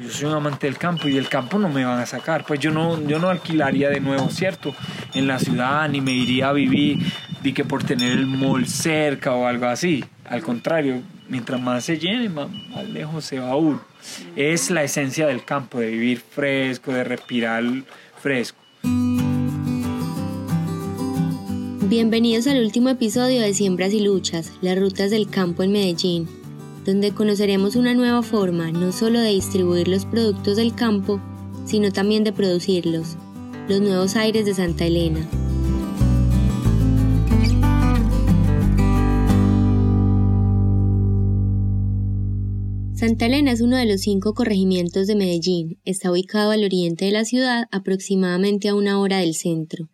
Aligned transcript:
Yo 0.00 0.10
soy 0.10 0.26
un 0.26 0.34
amante 0.34 0.66
del 0.66 0.76
campo 0.76 1.06
y 1.06 1.12
del 1.12 1.28
campo 1.28 1.56
no 1.56 1.68
me 1.68 1.84
van 1.84 2.00
a 2.00 2.06
sacar. 2.06 2.44
Pues 2.44 2.58
yo 2.58 2.72
no, 2.72 3.00
yo 3.06 3.20
no 3.20 3.28
alquilaría 3.28 3.90
de 3.90 4.00
nuevo, 4.00 4.28
¿cierto? 4.28 4.74
En 5.14 5.28
la 5.28 5.38
ciudad 5.38 5.88
ni 5.88 6.00
me 6.00 6.10
iría 6.10 6.48
a 6.48 6.52
vivir, 6.52 6.98
di 7.44 7.52
que 7.52 7.64
por 7.64 7.84
tener 7.84 8.10
el 8.10 8.26
mall 8.26 8.66
cerca 8.66 9.32
o 9.32 9.46
algo 9.46 9.66
así. 9.66 10.04
Al 10.24 10.42
contrario, 10.42 11.00
mientras 11.28 11.60
más 11.60 11.84
se 11.84 11.98
llene, 11.98 12.28
más, 12.28 12.50
más 12.50 12.88
lejos 12.88 13.24
se 13.24 13.38
va 13.38 13.54
uno. 13.54 13.80
Es 14.34 14.68
la 14.72 14.82
esencia 14.82 15.28
del 15.28 15.44
campo, 15.44 15.78
de 15.78 15.90
vivir 15.90 16.18
fresco, 16.18 16.92
de 16.92 17.04
respirar 17.04 17.62
fresco. 18.20 18.58
Bienvenidos 21.82 22.48
al 22.48 22.60
último 22.64 22.88
episodio 22.88 23.42
de 23.42 23.54
Siembras 23.54 23.92
y 23.92 24.00
Luchas, 24.00 24.50
las 24.60 24.76
rutas 24.76 25.12
del 25.12 25.30
campo 25.30 25.62
en 25.62 25.70
Medellín, 25.70 26.28
donde 26.84 27.12
conoceremos 27.12 27.76
una 27.76 27.94
nueva 27.94 28.22
forma 28.22 28.70
no 28.70 28.92
solo 28.92 29.20
de 29.20 29.30
distribuir 29.30 29.88
los 29.88 30.04
productos 30.04 30.56
del 30.56 30.74
campo, 30.74 31.20
sino 31.64 31.90
también 31.90 32.24
de 32.24 32.32
producirlos, 32.32 33.16
los 33.68 33.80
nuevos 33.80 34.16
aires 34.16 34.44
de 34.46 34.54
Santa 34.54 34.86
Elena. 34.86 35.26
Santa 42.94 43.26
Elena 43.26 43.52
es 43.52 43.60
uno 43.60 43.76
de 43.76 43.84
los 43.84 44.00
cinco 44.00 44.32
corregimientos 44.32 45.06
de 45.06 45.14
Medellín. 45.14 45.78
Está 45.84 46.10
ubicado 46.10 46.52
al 46.52 46.64
oriente 46.64 47.04
de 47.04 47.10
la 47.10 47.24
ciudad, 47.24 47.64
aproximadamente 47.70 48.68
a 48.68 48.74
una 48.74 48.98
hora 48.98 49.18
del 49.18 49.34
centro. 49.34 49.90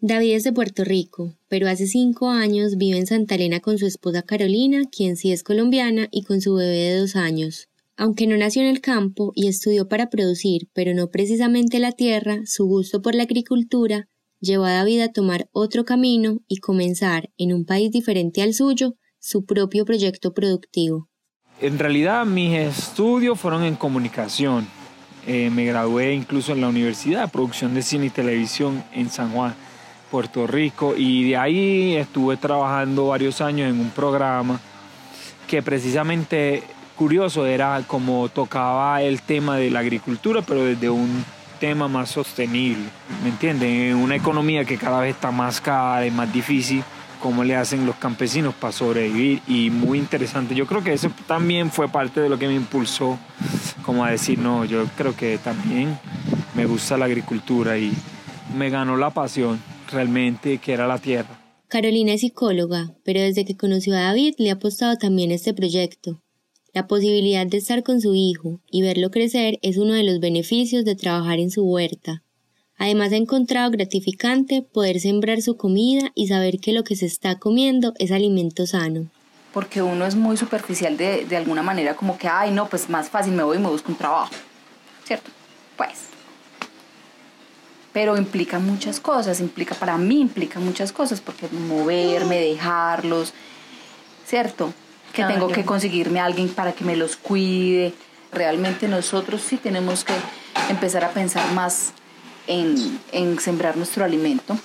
David 0.00 0.34
es 0.34 0.44
de 0.44 0.52
Puerto 0.52 0.84
Rico, 0.84 1.32
pero 1.48 1.68
hace 1.68 1.86
cinco 1.86 2.28
años 2.28 2.76
vive 2.76 2.98
en 2.98 3.06
Santa 3.06 3.34
Elena 3.34 3.60
con 3.60 3.78
su 3.78 3.86
esposa 3.86 4.20
Carolina, 4.20 4.82
quien 4.90 5.16
sí 5.16 5.32
es 5.32 5.42
colombiana, 5.42 6.08
y 6.10 6.22
con 6.22 6.42
su 6.42 6.54
bebé 6.54 6.90
de 6.90 6.98
dos 6.98 7.16
años. 7.16 7.68
Aunque 7.96 8.26
no 8.26 8.36
nació 8.36 8.60
en 8.60 8.68
el 8.68 8.82
campo 8.82 9.32
y 9.34 9.48
estudió 9.48 9.88
para 9.88 10.10
producir, 10.10 10.68
pero 10.74 10.92
no 10.92 11.10
precisamente 11.10 11.78
la 11.78 11.92
tierra, 11.92 12.42
su 12.44 12.66
gusto 12.66 13.00
por 13.00 13.14
la 13.14 13.22
agricultura 13.22 14.06
llevó 14.38 14.66
a 14.66 14.72
David 14.72 15.00
a 15.00 15.12
tomar 15.12 15.48
otro 15.52 15.86
camino 15.86 16.40
y 16.46 16.58
comenzar, 16.58 17.30
en 17.38 17.54
un 17.54 17.64
país 17.64 17.90
diferente 17.90 18.42
al 18.42 18.52
suyo, 18.52 18.96
su 19.18 19.46
propio 19.46 19.86
proyecto 19.86 20.34
productivo. 20.34 21.08
En 21.58 21.78
realidad 21.78 22.26
mis 22.26 22.52
estudios 22.52 23.40
fueron 23.40 23.64
en 23.64 23.76
comunicación. 23.76 24.68
Eh, 25.26 25.48
me 25.48 25.64
gradué 25.64 26.12
incluso 26.12 26.52
en 26.52 26.60
la 26.60 26.68
Universidad 26.68 27.22
de 27.22 27.28
Producción 27.28 27.72
de 27.72 27.80
Cine 27.80 28.06
y 28.06 28.10
Televisión 28.10 28.84
en 28.92 29.08
San 29.08 29.32
Juan 29.32 29.54
Puerto 30.10 30.46
Rico 30.46 30.94
y 30.96 31.30
de 31.30 31.36
ahí 31.36 31.96
estuve 31.96 32.36
trabajando 32.36 33.08
varios 33.08 33.40
años 33.40 33.68
en 33.68 33.80
un 33.80 33.90
programa 33.90 34.60
que 35.46 35.62
precisamente 35.62 36.62
curioso 36.96 37.46
era 37.46 37.82
como 37.86 38.28
tocaba 38.28 39.02
el 39.02 39.22
tema 39.22 39.56
de 39.56 39.70
la 39.70 39.80
agricultura 39.80 40.42
pero 40.42 40.64
desde 40.64 40.88
un 40.88 41.24
tema 41.60 41.88
más 41.88 42.10
sostenible, 42.10 42.84
¿me 43.22 43.30
entienden? 43.30 43.70
En 43.70 43.96
una 43.96 44.14
economía 44.14 44.64
que 44.64 44.76
cada 44.76 45.00
vez 45.00 45.14
está 45.14 45.30
más 45.30 45.60
cara 45.60 46.06
y 46.06 46.10
más 46.10 46.30
difícil, 46.32 46.84
cómo 47.20 47.44
le 47.44 47.56
hacen 47.56 47.86
los 47.86 47.96
campesinos 47.96 48.54
para 48.54 48.72
sobrevivir 48.72 49.40
y 49.46 49.70
muy 49.70 49.98
interesante. 49.98 50.54
Yo 50.54 50.66
creo 50.66 50.84
que 50.84 50.92
eso 50.92 51.10
también 51.26 51.70
fue 51.70 51.88
parte 51.88 52.20
de 52.20 52.28
lo 52.28 52.38
que 52.38 52.46
me 52.46 52.54
impulsó 52.54 53.18
como 53.82 54.04
a 54.04 54.10
decir, 54.10 54.38
no, 54.38 54.64
yo 54.64 54.84
creo 54.96 55.16
que 55.16 55.38
también 55.38 55.98
me 56.54 56.66
gusta 56.66 56.96
la 56.96 57.06
agricultura 57.06 57.78
y 57.78 57.92
me 58.56 58.68
ganó 58.68 58.96
la 58.96 59.10
pasión 59.10 59.58
realmente 59.90 60.58
que 60.58 60.72
era 60.72 60.86
la 60.86 60.98
tierra. 60.98 61.40
Carolina 61.68 62.12
es 62.12 62.20
psicóloga, 62.20 62.94
pero 63.04 63.20
desde 63.20 63.44
que 63.44 63.56
conoció 63.56 63.96
a 63.96 64.00
David 64.00 64.34
le 64.38 64.50
ha 64.50 64.54
apostado 64.54 64.96
también 64.96 65.32
a 65.32 65.34
este 65.34 65.52
proyecto. 65.52 66.22
La 66.72 66.86
posibilidad 66.86 67.46
de 67.46 67.56
estar 67.56 67.82
con 67.82 68.00
su 68.00 68.14
hijo 68.14 68.60
y 68.70 68.82
verlo 68.82 69.10
crecer 69.10 69.58
es 69.62 69.76
uno 69.76 69.94
de 69.94 70.04
los 70.04 70.20
beneficios 70.20 70.84
de 70.84 70.94
trabajar 70.94 71.38
en 71.38 71.50
su 71.50 71.64
huerta. 71.64 72.22
Además 72.78 73.12
ha 73.12 73.16
encontrado 73.16 73.70
gratificante 73.70 74.62
poder 74.62 75.00
sembrar 75.00 75.42
su 75.42 75.56
comida 75.56 76.12
y 76.14 76.28
saber 76.28 76.58
que 76.60 76.72
lo 76.72 76.84
que 76.84 76.94
se 76.94 77.06
está 77.06 77.38
comiendo 77.38 77.94
es 77.98 78.12
alimento 78.12 78.66
sano. 78.66 79.10
Porque 79.52 79.80
uno 79.80 80.06
es 80.06 80.14
muy 80.14 80.36
superficial 80.36 80.96
de, 80.98 81.24
de 81.24 81.36
alguna 81.36 81.62
manera, 81.62 81.96
como 81.96 82.18
que, 82.18 82.28
ay, 82.28 82.50
no, 82.50 82.68
pues 82.68 82.90
más 82.90 83.08
fácil 83.08 83.32
me 83.32 83.42
voy 83.42 83.56
y 83.56 83.60
me 83.60 83.70
busco 83.70 83.90
un 83.90 83.96
trabajo. 83.96 84.34
¿Cierto? 85.04 85.30
Pues 85.76 86.15
pero 87.96 88.18
implica 88.18 88.58
muchas 88.58 89.00
cosas, 89.00 89.40
implica 89.40 89.74
para 89.74 89.96
mí, 89.96 90.20
implica 90.20 90.60
muchas 90.60 90.92
cosas, 90.92 91.22
porque 91.22 91.48
moverme, 91.48 92.38
dejarlos, 92.38 93.32
¿cierto? 94.26 94.74
Que 95.14 95.24
tengo 95.24 95.48
que 95.48 95.64
conseguirme 95.64 96.20
a 96.20 96.26
alguien 96.26 96.50
para 96.50 96.72
que 96.72 96.84
me 96.84 96.94
los 96.94 97.16
cuide. 97.16 97.94
Realmente 98.30 98.86
nosotros 98.86 99.40
sí 99.40 99.56
tenemos 99.56 100.04
que 100.04 100.12
empezar 100.68 101.04
a 101.04 101.12
pensar 101.12 101.50
más 101.54 101.94
en, 102.46 103.00
en 103.12 103.40
sembrar 103.40 103.78
nuestro 103.78 104.04
alimento, 104.04 104.58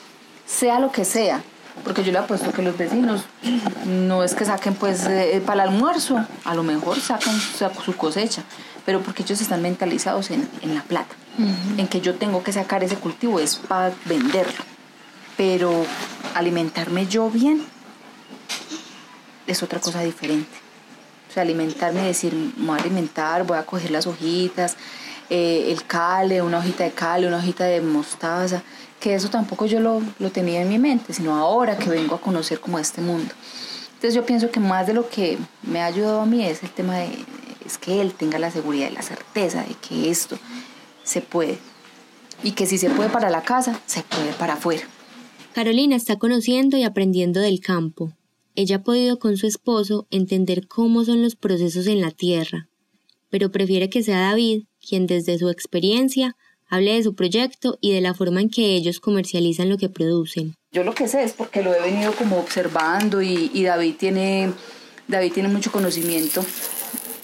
sea 0.45 0.81
lo 0.81 0.91
que 0.91 1.05
sea, 1.05 1.41
porque 1.83 2.03
yo 2.03 2.11
le 2.11 2.19
apuesto 2.19 2.51
que 2.51 2.61
los 2.61 2.77
vecinos 2.77 3.23
no 3.85 4.23
es 4.23 4.35
que 4.35 4.45
saquen 4.45 4.75
pues 4.75 5.05
eh, 5.07 5.41
para 5.45 5.63
el 5.63 5.69
almuerzo, 5.69 6.23
a 6.43 6.55
lo 6.55 6.63
mejor 6.63 6.99
sacan 6.99 7.35
su 7.39 7.95
cosecha, 7.97 8.43
pero 8.85 9.01
porque 9.01 9.23
ellos 9.23 9.41
están 9.41 9.61
mentalizados 9.61 10.31
en, 10.31 10.47
en 10.61 10.75
la 10.75 10.83
plata 10.83 11.15
en 11.77 11.87
que 11.87 12.01
yo 12.01 12.15
tengo 12.15 12.43
que 12.43 12.51
sacar 12.53 12.83
ese 12.83 12.97
cultivo 12.97 13.39
es 13.39 13.55
para 13.55 13.93
venderlo. 14.05 14.63
Pero 15.37 15.85
alimentarme 16.35 17.07
yo 17.07 17.29
bien 17.29 17.63
es 19.47 19.63
otra 19.63 19.79
cosa 19.79 20.01
diferente. 20.01 20.57
O 21.29 21.33
sea, 21.33 21.43
alimentarme, 21.43 22.01
decir, 22.01 22.33
me 22.57 22.67
voy 22.67 22.77
a 22.77 22.81
alimentar, 22.81 23.45
voy 23.45 23.57
a 23.57 23.65
coger 23.65 23.91
las 23.91 24.05
hojitas, 24.05 24.75
eh, 25.29 25.71
el 25.71 25.85
cale, 25.85 26.41
una 26.41 26.57
hojita 26.57 26.83
de 26.83 26.91
cale, 26.91 27.27
una 27.27 27.37
hojita 27.37 27.63
de 27.63 27.79
mostaza, 27.79 28.61
que 29.01 29.15
eso 29.15 29.29
tampoco 29.29 29.65
yo 29.65 29.81
lo, 29.81 30.01
lo 30.19 30.31
tenía 30.31 30.61
en 30.61 30.69
mi 30.69 30.79
mente, 30.79 31.11
sino 31.11 31.35
ahora 31.35 31.77
que 31.77 31.89
vengo 31.89 32.15
a 32.15 32.21
conocer 32.21 32.61
como 32.61 32.79
este 32.79 33.01
mundo. 33.01 33.33
Entonces 33.95 34.13
yo 34.13 34.25
pienso 34.25 34.49
que 34.49 34.61
más 34.61 34.87
de 34.87 34.93
lo 34.93 35.09
que 35.09 35.37
me 35.63 35.81
ha 35.81 35.87
ayudado 35.87 36.21
a 36.21 36.25
mí 36.25 36.45
es 36.45 36.63
el 36.63 36.69
tema 36.69 36.97
de 36.97 37.09
es 37.65 37.77
que 37.77 38.01
él 38.01 38.13
tenga 38.13 38.39
la 38.39 38.51
seguridad 38.51 38.89
y 38.89 38.93
la 38.93 39.01
certeza 39.01 39.63
de 39.63 39.75
que 39.75 40.09
esto 40.09 40.37
se 41.03 41.21
puede. 41.21 41.57
Y 42.43 42.51
que 42.51 42.65
si 42.65 42.77
se 42.77 42.89
puede 42.89 43.09
para 43.09 43.29
la 43.29 43.43
casa, 43.43 43.79
se 43.85 44.03
puede 44.03 44.33
para 44.33 44.53
afuera. 44.53 44.83
Carolina 45.53 45.95
está 45.95 46.17
conociendo 46.17 46.77
y 46.77 46.83
aprendiendo 46.83 47.39
del 47.39 47.59
campo. 47.59 48.13
Ella 48.55 48.77
ha 48.77 48.83
podido 48.83 49.19
con 49.19 49.37
su 49.37 49.47
esposo 49.47 50.07
entender 50.09 50.67
cómo 50.67 51.05
son 51.05 51.21
los 51.21 51.35
procesos 51.35 51.87
en 51.87 52.01
la 52.01 52.11
tierra, 52.11 52.67
pero 53.29 53.51
prefiere 53.51 53.89
que 53.89 54.03
sea 54.03 54.19
David 54.19 54.63
quien 54.85 55.07
desde 55.07 55.37
su 55.37 55.49
experiencia 55.49 56.35
hable 56.71 56.95
de 56.95 57.03
su 57.03 57.13
proyecto 57.13 57.77
y 57.81 57.93
de 57.93 58.01
la 58.01 58.15
forma 58.15 58.41
en 58.41 58.49
que 58.49 58.75
ellos 58.75 58.99
comercializan 58.99 59.69
lo 59.69 59.77
que 59.77 59.89
producen. 59.89 60.55
Yo 60.71 60.83
lo 60.83 60.95
que 60.95 61.07
sé 61.07 61.23
es 61.23 61.33
porque 61.33 61.61
lo 61.61 61.75
he 61.75 61.81
venido 61.81 62.13
como 62.13 62.39
observando 62.39 63.21
y, 63.21 63.63
David, 63.63 63.95
tiene, 63.99 64.51
David 65.07 65.33
tiene 65.33 65.49
mucho 65.49 65.71
conocimiento 65.71 66.43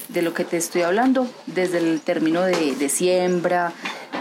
de 0.09 0.21
lo 0.21 0.33
que 0.33 0.43
te 0.43 0.57
estoy 0.57 0.81
hablando, 0.81 1.27
desde 1.47 1.77
el 1.79 2.01
término 2.01 2.43
de, 2.43 2.89
siembra, 2.89 3.73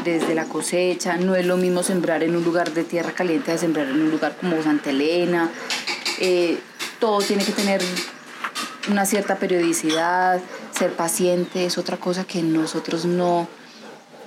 desde 0.04 0.34
la 0.34 0.44
cosecha. 0.44 1.16
No 1.16 1.34
es 1.34 1.44
lo 1.44 1.56
mismo 1.56 1.82
sembrar 1.82 2.22
en 2.22 2.36
un 2.36 2.44
lugar 2.44 2.72
de 2.72 2.84
tierra 2.84 3.12
caliente 3.12 3.50
a 3.50 3.58
sembrar 3.58 3.88
en 3.88 4.00
un 4.00 4.10
lugar 4.10 4.36
como 4.40 4.62
Santa 4.62 4.90
Elena. 4.90 5.50
Eh, 6.20 6.56
todo 7.00 7.18
tiene 7.18 7.44
que 7.44 7.52
tener 7.52 7.82
una 8.88 9.04
cierta 9.04 9.36
periodicidad, 9.36 10.40
ser 10.70 10.92
paciente 10.92 11.66
es 11.66 11.78
otra 11.78 11.96
cosa 11.96 12.24
que 12.24 12.42
nosotros 12.42 13.04
no, 13.04 13.48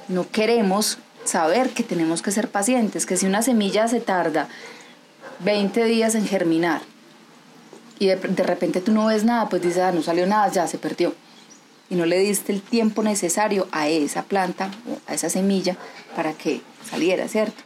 no 0.09 0.29
queremos 0.29 0.97
saber 1.23 1.69
que 1.69 1.83
tenemos 1.83 2.21
que 2.21 2.31
ser 2.31 2.49
pacientes, 2.49 3.05
que 3.05 3.15
si 3.15 3.25
una 3.25 3.41
semilla 3.41 3.87
se 3.87 4.01
tarda 4.01 4.49
20 5.45 5.85
días 5.85 6.15
en 6.15 6.27
germinar 6.27 6.81
y 7.99 8.07
de, 8.07 8.43
repente 8.43 8.81
tú 8.81 8.91
no 8.91 9.05
ves 9.05 9.23
nada, 9.23 9.49
pues 9.49 9.61
dices, 9.61 9.79
ah, 9.79 9.91
no 9.91 10.01
salió 10.01 10.25
nada, 10.25 10.51
ya 10.51 10.67
se 10.67 10.77
perdió 10.77 11.13
y 11.89 11.95
no 11.95 12.05
le 12.05 12.19
diste 12.19 12.51
el 12.51 12.61
tiempo 12.61 13.03
necesario 13.03 13.67
a 13.71 13.89
esa 13.89 14.23
planta 14.23 14.71
a 15.07 15.13
esa 15.13 15.29
semilla 15.29 15.77
para 16.15 16.33
que 16.33 16.61
saliera, 16.89 17.27
¿cierto? 17.27 17.63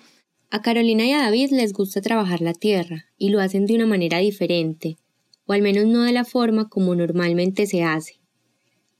A 0.50 0.62
Carolina 0.62 1.06
y 1.06 1.14
a 1.14 1.24
David 1.24 1.52
les 1.52 1.74
gusta 1.74 2.02
trabajar 2.02 2.42
la 2.42 2.54
tierra 2.54 3.06
y 3.18 3.30
lo 3.30 3.40
hacen 3.40 3.66
de 3.66 3.76
una 3.76 3.86
manera 3.86 4.20
diferente, 4.20 4.98
o 5.46 5.54
al 5.54 5.62
menos 5.62 5.86
no 5.86 6.04
de 6.04 6.12
la 6.12 6.26
forma 6.26 6.70
como 6.70 6.96
normalmente 6.96 7.66
se 7.66 7.84
hace. 7.84 8.20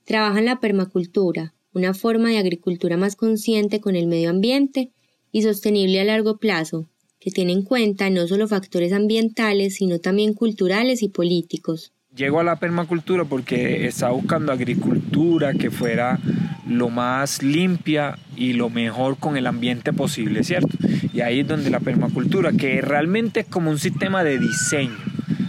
Trabajan 0.04 0.44
la 0.44 0.60
permacultura, 0.60 1.54
una 1.74 1.92
forma 1.92 2.30
de 2.30 2.38
agricultura 2.38 2.96
más 2.96 3.16
consciente 3.16 3.80
con 3.80 3.96
el 3.96 4.06
medio 4.06 4.30
ambiente 4.30 4.92
y 5.32 5.42
sostenible 5.42 6.00
a 6.00 6.04
largo 6.04 6.38
plazo, 6.38 6.88
que 7.20 7.30
tiene 7.30 7.52
en 7.52 7.62
cuenta 7.62 8.08
no 8.10 8.26
solo 8.26 8.48
factores 8.48 8.92
ambientales, 8.92 9.74
sino 9.74 9.98
también 9.98 10.34
culturales 10.34 11.02
y 11.02 11.08
políticos. 11.08 11.92
Llego 12.14 12.38
a 12.38 12.44
la 12.44 12.60
permacultura 12.60 13.24
porque 13.24 13.86
estaba 13.86 14.12
buscando 14.12 14.52
agricultura 14.52 15.52
que 15.52 15.72
fuera 15.72 16.20
lo 16.68 16.88
más 16.88 17.42
limpia 17.42 18.18
y 18.36 18.52
lo 18.52 18.70
mejor 18.70 19.18
con 19.18 19.36
el 19.36 19.48
ambiente 19.48 19.92
posible, 19.92 20.44
¿cierto? 20.44 20.78
Y 21.12 21.22
ahí 21.22 21.40
es 21.40 21.48
donde 21.48 21.70
la 21.70 21.80
permacultura, 21.80 22.52
que 22.52 22.80
realmente 22.80 23.40
es 23.40 23.46
como 23.46 23.70
un 23.70 23.78
sistema 23.78 24.22
de 24.22 24.38
diseño, 24.38 24.96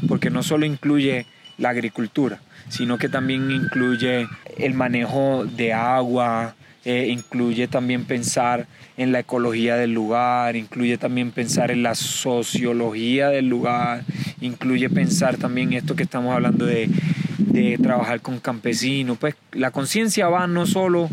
porque 0.07 0.31
no 0.31 0.41
solo 0.41 0.65
incluye 0.65 1.27
la 1.59 1.69
agricultura, 1.69 2.41
sino 2.69 2.97
que 2.97 3.09
también 3.09 3.51
incluye 3.51 4.27
el 4.57 4.73
manejo 4.73 5.45
de 5.45 5.73
agua, 5.73 6.55
eh, 6.83 7.07
incluye 7.09 7.67
también 7.67 8.05
pensar 8.05 8.67
en 8.97 9.11
la 9.11 9.19
ecología 9.19 9.75
del 9.75 9.93
lugar, 9.93 10.55
incluye 10.55 10.97
también 10.97 11.31
pensar 11.31 11.71
en 11.71 11.83
la 11.83 11.95
sociología 11.95 13.29
del 13.29 13.49
lugar, 13.49 14.03
incluye 14.39 14.89
pensar 14.89 15.37
también 15.37 15.73
esto 15.73 15.95
que 15.95 16.03
estamos 16.03 16.33
hablando 16.33 16.65
de, 16.65 16.89
de 17.37 17.77
trabajar 17.77 18.21
con 18.21 18.39
campesinos. 18.39 19.17
Pues 19.17 19.35
la 19.51 19.71
conciencia 19.71 20.29
va 20.29 20.47
no 20.47 20.65
solo 20.65 21.09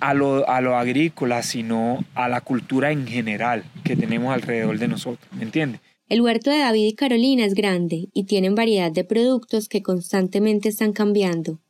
a 0.00 0.12
lo, 0.12 0.48
a 0.48 0.60
lo 0.60 0.76
agrícola, 0.76 1.42
sino 1.42 2.04
a 2.14 2.28
la 2.28 2.42
cultura 2.42 2.92
en 2.92 3.06
general 3.06 3.64
que 3.84 3.96
tenemos 3.96 4.34
alrededor 4.34 4.78
de 4.78 4.88
nosotros, 4.88 5.26
¿me 5.32 5.44
entiendes? 5.44 5.80
El 6.08 6.20
huerto 6.20 6.50
de 6.50 6.58
David 6.58 6.86
y 6.86 6.94
Carolina 6.94 7.44
es 7.44 7.54
grande 7.54 8.08
y 8.12 8.24
tienen 8.24 8.54
variedad 8.54 8.92
de 8.92 9.04
productos 9.04 9.68
que 9.68 9.82
constantemente 9.82 10.68
están 10.68 10.92
cambiando 10.92 11.60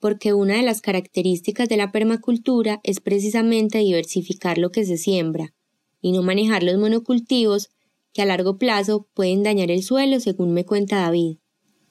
porque 0.00 0.32
una 0.32 0.56
de 0.56 0.62
las 0.62 0.80
características 0.80 1.68
de 1.68 1.76
la 1.76 1.92
permacultura 1.92 2.80
es 2.82 3.00
precisamente 3.00 3.78
diversificar 3.78 4.58
lo 4.58 4.72
que 4.72 4.84
se 4.84 4.96
siembra 4.96 5.52
y 6.00 6.12
no 6.12 6.22
manejar 6.22 6.62
los 6.62 6.78
monocultivos 6.78 7.68
que 8.12 8.22
a 8.22 8.26
largo 8.26 8.56
plazo 8.56 9.06
pueden 9.14 9.42
dañar 9.42 9.70
el 9.70 9.82
suelo, 9.82 10.18
según 10.18 10.52
me 10.52 10.64
cuenta 10.64 10.96
David. 10.96 11.36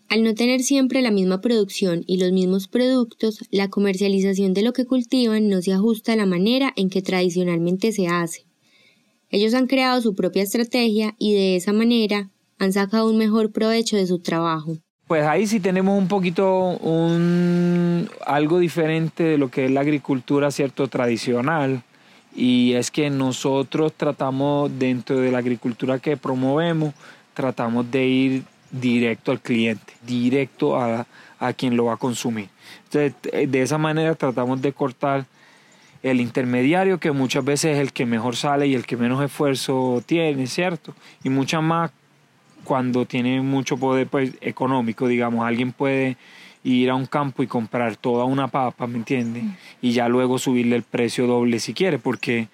Al 0.10 0.24
no 0.24 0.34
tener 0.34 0.62
siempre 0.62 1.04
la 1.04 1.12
misma 1.12 1.40
producción 1.40 2.04
y 2.08 2.18
los 2.18 2.32
mismos 2.32 2.68
productos, 2.68 3.46
la 3.52 3.70
comercialización 3.70 4.56
de 4.56 4.64
lo 4.64 4.74
que 4.74 4.86
cultivan 4.86 5.48
no 5.48 5.62
se 5.62 5.72
ajusta 5.72 6.14
a 6.14 6.16
la 6.16 6.26
manera 6.26 6.74
en 6.76 6.90
que 6.90 7.04
tradicionalmente 7.04 7.92
se 7.92 8.08
hace. 8.08 8.49
Ellos 9.30 9.54
han 9.54 9.68
creado 9.68 10.02
su 10.02 10.16
propia 10.16 10.44
estrategia 10.44 11.16
y 11.20 11.34
de 11.34 11.56
esa 11.56 11.72
manera 11.72 12.30
han 12.58 12.74
sacado 12.74 13.10
un 13.10 13.18
mejor 13.18 13.52
provecho 13.52 13.96
de 13.96 14.08
su 14.08 14.20
trabajo. 14.20 14.78
Pues 15.08 15.24
ahí 15.24 15.48
sí 15.48 15.60
tenemos 15.60 15.98
un 15.98 16.08
poquito 16.08 16.78
un, 16.78 18.10
algo 18.26 18.60
diferente 18.60 19.24
de 19.24 19.38
lo 19.38 19.50
que 19.50 19.66
es 19.66 19.72
la 19.72 19.82
agricultura 19.82 20.52
cierto 20.52 20.88
tradicional 20.88 21.84
y 22.36 22.74
es 22.74 22.92
que 22.92 23.10
nosotros 23.10 23.94
tratamos 23.94 24.72
dentro 24.78 25.20
de 25.20 25.32
la 25.32 25.40
agricultura 25.40 26.00
que 26.00 26.16
promovemos 26.16 26.94
tratamos 27.34 27.90
de 27.90 28.06
ir 28.06 28.44
directo 28.70 29.32
al 29.32 29.40
cliente, 29.40 29.94
directo 30.06 30.76
a, 30.76 31.08
a 31.40 31.54
quien 31.54 31.76
lo 31.76 31.86
va 31.86 31.94
a 31.94 31.98
consumir. 31.98 32.50
Entonces, 32.86 33.50
de 33.50 33.62
esa 33.62 33.78
manera 33.78 34.14
tratamos 34.16 34.62
de 34.62 34.74
cortar 34.74 35.26
el 36.04 36.22
intermediario 36.22 37.00
que 37.00 37.12
muchas 37.12 37.44
veces 37.44 37.76
es 37.76 37.80
el 37.80 37.92
que 37.92 38.06
mejor 38.06 38.36
sale 38.36 38.68
y 38.68 38.76
el 38.76 38.86
que 38.86 38.98
menos 38.98 39.24
esfuerzo 39.24 40.02
tiene, 40.06 40.48
¿cierto? 40.48 40.94
Y 41.24 41.30
muchas 41.30 41.62
más 41.62 41.92
cuando 42.64 43.06
tiene 43.06 43.42
mucho 43.42 43.78
poder 43.78 44.08
pues, 44.08 44.34
económico, 44.42 45.08
digamos, 45.08 45.46
alguien 45.46 45.72
puede 45.72 46.18
ir 46.64 46.90
a 46.90 46.96
un 46.96 47.06
campo 47.06 47.42
y 47.44 47.48
comprar 47.48 47.96
toda 47.96 48.26
una 48.26 48.48
papa, 48.48 48.88
¿me 48.88 48.98
entiendes? 48.98 49.44
Mm. 49.44 49.52
Y 49.82 49.92
ya 49.92 50.08
luego 50.08 50.38
subirle 50.38 50.76
el 50.76 50.84
precio 50.84 51.28
doble 51.28 51.60
si 51.60 51.74
quiere, 51.74 52.00
porque 52.00 52.48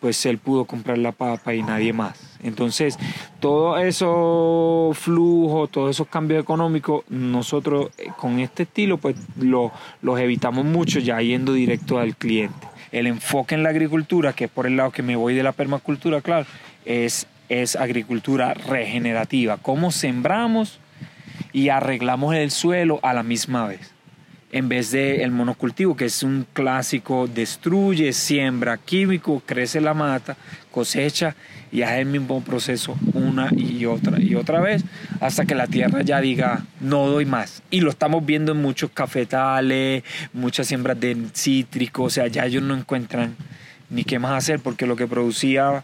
pues 0.00 0.26
él 0.26 0.38
pudo 0.38 0.64
comprar 0.64 0.98
la 0.98 1.12
papa 1.12 1.54
y 1.54 1.62
nadie 1.62 1.92
más. 1.92 2.18
Entonces, 2.42 2.98
todo 3.38 3.78
eso 3.78 4.90
flujo, 4.94 5.68
todos 5.68 5.90
esos 5.90 6.08
cambios 6.08 6.42
económicos, 6.42 7.04
nosotros 7.08 7.90
eh, 7.98 8.08
con 8.16 8.40
este 8.40 8.64
estilo 8.64 8.98
pues 8.98 9.14
lo, 9.38 9.70
los 10.02 10.18
evitamos 10.18 10.64
mucho 10.64 10.98
ya 10.98 11.20
yendo 11.20 11.52
directo 11.52 12.00
al 12.00 12.16
cliente. 12.16 12.71
El 12.92 13.06
enfoque 13.06 13.54
en 13.54 13.62
la 13.62 13.70
agricultura, 13.70 14.32
que 14.32 14.44
es 14.44 14.50
por 14.50 14.66
el 14.66 14.76
lado 14.76 14.90
que 14.90 15.02
me 15.02 15.16
voy 15.16 15.34
de 15.34 15.42
la 15.42 15.52
permacultura, 15.52 16.20
claro, 16.20 16.46
es 16.84 17.26
es 17.52 17.76
agricultura 17.76 18.54
regenerativa, 18.54 19.58
cómo 19.58 19.90
sembramos 19.90 20.80
y 21.52 21.68
arreglamos 21.68 22.34
el 22.34 22.50
suelo 22.50 22.98
a 23.02 23.12
la 23.12 23.22
misma 23.22 23.66
vez. 23.66 23.92
En 24.52 24.68
vez 24.68 24.90
del 24.90 25.22
el 25.22 25.30
monocultivo, 25.30 25.96
que 25.96 26.04
es 26.04 26.22
un 26.22 26.46
clásico, 26.52 27.26
destruye, 27.26 28.12
siembra 28.12 28.76
químico, 28.76 29.42
crece 29.46 29.80
la 29.80 29.94
mata, 29.94 30.36
cosecha 30.70 31.34
y 31.72 31.80
hace 31.80 32.00
el 32.00 32.06
mismo 32.06 32.44
proceso 32.44 32.94
una 33.14 33.48
y 33.56 33.86
otra 33.86 34.20
y 34.20 34.34
otra 34.34 34.60
vez 34.60 34.84
hasta 35.20 35.46
que 35.46 35.54
la 35.54 35.66
tierra 35.66 36.02
ya 36.02 36.20
diga 36.20 36.66
no 36.80 37.06
doy 37.06 37.24
más. 37.24 37.62
Y 37.70 37.80
lo 37.80 37.88
estamos 37.88 38.26
viendo 38.26 38.52
en 38.52 38.60
muchos 38.60 38.90
cafetales, 38.90 40.04
muchas 40.34 40.66
siembras 40.66 41.00
de 41.00 41.16
cítricos, 41.34 42.06
o 42.06 42.10
sea, 42.10 42.26
ya 42.26 42.44
ellos 42.44 42.62
no 42.62 42.76
encuentran 42.76 43.34
ni 43.88 44.04
qué 44.04 44.18
más 44.18 44.32
hacer 44.32 44.60
porque 44.60 44.86
lo 44.86 44.96
que 44.96 45.06
producía 45.06 45.82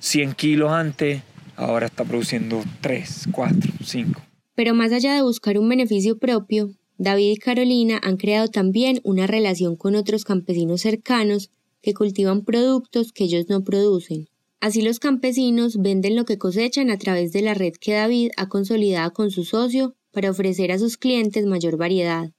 100 0.00 0.34
kilos 0.34 0.72
antes, 0.72 1.22
ahora 1.56 1.86
está 1.86 2.04
produciendo 2.04 2.62
3, 2.80 3.28
4, 3.30 3.72
5. 3.84 4.20
Pero 4.56 4.74
más 4.74 4.92
allá 4.92 5.14
de 5.14 5.22
buscar 5.22 5.58
un 5.58 5.68
beneficio 5.68 6.18
propio, 6.18 6.70
David 6.96 7.32
y 7.32 7.36
Carolina 7.36 8.00
han 8.02 8.16
creado 8.16 8.48
también 8.48 9.00
una 9.02 9.26
relación 9.26 9.76
con 9.76 9.96
otros 9.96 10.24
campesinos 10.24 10.82
cercanos 10.82 11.50
que 11.82 11.92
cultivan 11.92 12.44
productos 12.44 13.12
que 13.12 13.24
ellos 13.24 13.46
no 13.48 13.64
producen. 13.64 14.28
Así 14.60 14.80
los 14.80 15.00
campesinos 15.00 15.76
venden 15.76 16.16
lo 16.16 16.24
que 16.24 16.38
cosechan 16.38 16.90
a 16.90 16.96
través 16.96 17.32
de 17.32 17.42
la 17.42 17.52
red 17.52 17.74
que 17.74 17.92
David 17.92 18.30
ha 18.36 18.48
consolidado 18.48 19.12
con 19.12 19.30
su 19.30 19.44
socio 19.44 19.94
para 20.12 20.30
ofrecer 20.30 20.72
a 20.72 20.78
sus 20.78 20.96
clientes 20.96 21.44
mayor 21.44 21.76
variedad. 21.76 22.30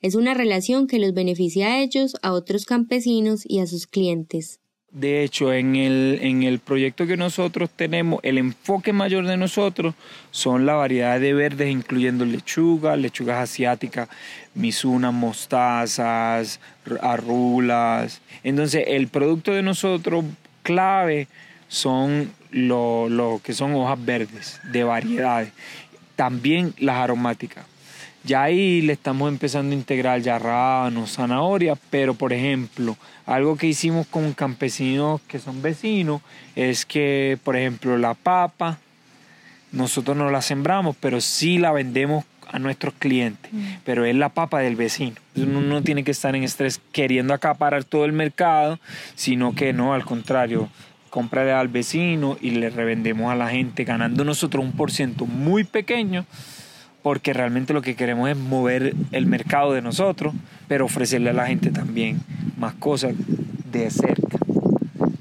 Es 0.00 0.16
una 0.16 0.34
relación 0.34 0.88
que 0.88 0.98
los 0.98 1.12
beneficia 1.12 1.74
a 1.74 1.82
ellos, 1.82 2.16
a 2.22 2.32
otros 2.32 2.64
campesinos 2.64 3.42
y 3.44 3.60
a 3.60 3.66
sus 3.66 3.86
clientes. 3.86 4.61
De 4.92 5.24
hecho, 5.24 5.54
en 5.54 5.74
el, 5.74 6.18
en 6.20 6.42
el 6.42 6.58
proyecto 6.58 7.06
que 7.06 7.16
nosotros 7.16 7.70
tenemos, 7.74 8.20
el 8.22 8.36
enfoque 8.36 8.92
mayor 8.92 9.26
de 9.26 9.38
nosotros 9.38 9.94
son 10.30 10.66
la 10.66 10.74
variedad 10.74 11.18
de 11.18 11.32
verdes, 11.32 11.70
incluyendo 11.70 12.26
lechugas, 12.26 12.98
lechugas 12.98 13.38
asiáticas, 13.38 14.10
misunas, 14.54 15.14
mostazas, 15.14 16.60
arrulas. 17.00 18.20
Entonces, 18.44 18.84
el 18.86 19.08
producto 19.08 19.52
de 19.52 19.62
nosotros 19.62 20.26
clave 20.62 21.26
son 21.68 22.30
lo, 22.50 23.08
lo 23.08 23.40
que 23.42 23.54
son 23.54 23.74
hojas 23.74 24.04
verdes 24.04 24.60
de 24.72 24.84
variedades. 24.84 25.52
También 26.16 26.74
las 26.78 26.96
aromáticas. 26.96 27.71
Ya 28.24 28.42
ahí 28.42 28.82
le 28.82 28.92
estamos 28.92 29.28
empezando 29.28 29.72
a 29.72 29.78
integrar 29.78 30.20
ya 30.20 30.38
rábanos, 30.38 31.12
zanahoria, 31.12 31.74
pero 31.90 32.14
por 32.14 32.32
ejemplo, 32.32 32.96
algo 33.26 33.56
que 33.56 33.66
hicimos 33.66 34.06
con 34.06 34.32
campesinos 34.32 35.20
que 35.26 35.40
son 35.40 35.60
vecinos 35.60 36.22
es 36.54 36.86
que, 36.86 37.38
por 37.42 37.56
ejemplo, 37.56 37.98
la 37.98 38.14
papa, 38.14 38.78
nosotros 39.72 40.16
no 40.16 40.30
la 40.30 40.42
sembramos, 40.42 40.94
pero 41.00 41.20
sí 41.20 41.58
la 41.58 41.72
vendemos 41.72 42.24
a 42.48 42.58
nuestros 42.58 42.94
clientes, 42.94 43.52
mm. 43.52 43.64
pero 43.84 44.04
es 44.04 44.14
la 44.14 44.28
papa 44.28 44.60
del 44.60 44.76
vecino. 44.76 45.16
Uno 45.34 45.60
no 45.60 45.82
tiene 45.82 46.04
que 46.04 46.10
estar 46.10 46.36
en 46.36 46.44
estrés 46.44 46.80
queriendo 46.92 47.34
acaparar 47.34 47.82
todo 47.82 48.04
el 48.04 48.12
mercado, 48.12 48.78
sino 49.14 49.54
que 49.54 49.72
no, 49.72 49.94
al 49.94 50.04
contrario, 50.04 50.68
comprarle 51.10 51.52
al 51.52 51.68
vecino 51.68 52.36
y 52.40 52.50
le 52.50 52.70
revendemos 52.70 53.32
a 53.32 53.36
la 53.36 53.48
gente, 53.48 53.84
ganando 53.84 54.24
nosotros 54.24 54.64
un 54.64 54.72
por 54.72 54.92
ciento 54.92 55.26
muy 55.26 55.64
pequeño 55.64 56.24
porque 57.02 57.32
realmente 57.32 57.72
lo 57.72 57.82
que 57.82 57.96
queremos 57.96 58.30
es 58.30 58.36
mover 58.36 58.94
el 59.10 59.26
mercado 59.26 59.72
de 59.72 59.82
nosotros, 59.82 60.34
pero 60.68 60.84
ofrecerle 60.84 61.30
a 61.30 61.32
la 61.32 61.46
gente 61.46 61.70
también 61.70 62.20
más 62.56 62.74
cosas 62.74 63.14
de 63.72 63.90
cerca. 63.90 64.38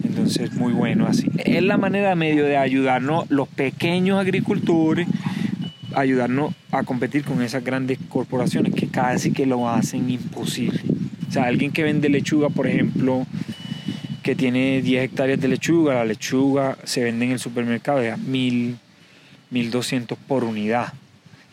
Entonces, 0.04 0.54
muy 0.54 0.74
bueno 0.74 1.08
así. 1.08 1.30
Es 1.38 1.64
la 1.64 1.78
manera 1.78 2.16
medio 2.16 2.46
de 2.46 2.58
ayudarnos 2.58 3.30
los 3.32 3.48
pequeños 3.48 4.20
agricultores, 4.20 5.08
ayudarnos 5.96 6.54
a 6.72 6.84
competir 6.84 7.24
con 7.24 7.42
esas 7.42 7.64
grandes 7.64 7.98
corporaciones 8.10 8.76
que 8.76 8.88
casi 8.88 9.32
que 9.32 9.46
lo 9.46 9.68
hacen 9.68 10.10
imposible. 10.10 10.82
O 11.28 11.32
sea, 11.32 11.46
alguien 11.46 11.72
que 11.72 11.84
vende 11.84 12.10
lechuga, 12.10 12.50
por 12.50 12.68
ejemplo, 12.68 13.26
que 14.22 14.36
tiene 14.36 14.82
10 14.82 15.04
hectáreas 15.04 15.40
de 15.40 15.48
lechuga, 15.48 15.96
la 15.96 16.06
lechuga 16.06 16.78
se 16.84 17.04
vende 17.04 17.26
en 17.26 17.32
el 17.32 17.40
supermercado 17.40 18.00
a 18.00 18.18
1000, 18.18 18.78
1200 19.50 20.18
por 20.28 20.44
unidad 20.44 20.94